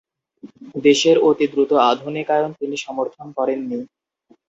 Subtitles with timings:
[0.83, 3.79] দেশের অতি দ্রুত আধুনিকায়ন তিনি সমর্থন করেননি।